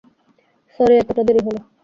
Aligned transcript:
Sorry 0.75 0.95
এতটা 1.01 1.21
দেরী 1.27 1.41
হল। 1.45 1.55